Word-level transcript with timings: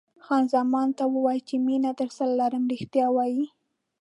خان 0.25 0.43
زمان: 0.53 0.87
تا 0.97 1.03
وویل 1.13 1.41
چې 1.49 1.55
مینه 1.65 1.91
درسره 1.99 2.31
لرم، 2.39 2.63
رښتیا 2.71 3.07
وایې؟ 3.13 3.45